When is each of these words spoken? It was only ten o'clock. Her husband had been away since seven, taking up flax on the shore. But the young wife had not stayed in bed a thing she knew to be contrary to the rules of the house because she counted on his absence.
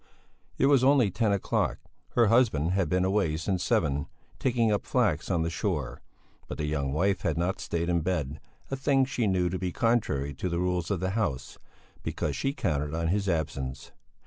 It 0.57 0.65
was 0.65 0.83
only 0.83 1.11
ten 1.11 1.31
o'clock. 1.31 1.77
Her 2.13 2.25
husband 2.25 2.71
had 2.71 2.89
been 2.89 3.05
away 3.05 3.37
since 3.37 3.63
seven, 3.63 4.07
taking 4.39 4.71
up 4.71 4.83
flax 4.87 5.29
on 5.29 5.43
the 5.43 5.49
shore. 5.51 6.01
But 6.47 6.57
the 6.57 6.65
young 6.65 6.91
wife 6.91 7.21
had 7.21 7.37
not 7.37 7.61
stayed 7.61 7.87
in 7.87 8.01
bed 8.01 8.39
a 8.71 8.75
thing 8.75 9.05
she 9.05 9.27
knew 9.27 9.47
to 9.47 9.59
be 9.59 9.71
contrary 9.71 10.33
to 10.33 10.49
the 10.49 10.57
rules 10.57 10.89
of 10.89 11.01
the 11.01 11.11
house 11.11 11.59
because 12.01 12.35
she 12.35 12.51
counted 12.51 12.95
on 12.95 13.09
his 13.09 13.29
absence. 13.29 13.91